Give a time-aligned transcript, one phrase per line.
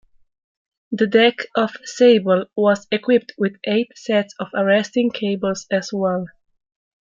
[0.91, 6.25] The deck of "Sable" was equipped with eight sets of arresting cables as well.